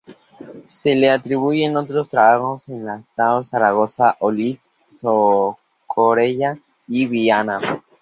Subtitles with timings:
[0.65, 4.59] Se le atribuyen otros trabajos en la Seo de Zaragoza, Olite,
[5.85, 7.59] Corella y Viana.